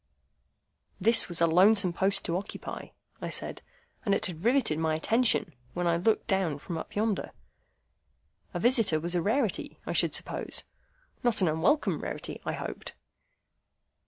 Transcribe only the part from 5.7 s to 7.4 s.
when I looked down from up yonder.